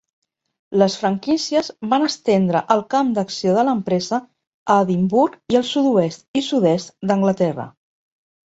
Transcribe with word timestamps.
Les 0.81 0.93
franquícies 1.01 1.69
van 1.91 2.05
estendre 2.05 2.63
el 2.75 2.81
camp 2.95 3.11
d'acció 3.17 3.53
de 3.59 3.67
l'empresa 3.67 4.21
a 4.77 4.79
Edimburg 4.87 5.39
i 5.57 5.61
al 5.61 5.67
sud-oest 5.75 6.27
i 6.43 6.47
sud-est 6.51 6.95
d'Anglaterra. 7.11 7.69